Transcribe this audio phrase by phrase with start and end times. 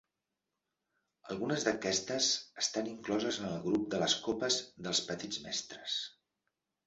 [1.33, 2.29] Algunes d'aquestes
[2.63, 5.99] estan incloses en el grup de les copes dels petits mestres.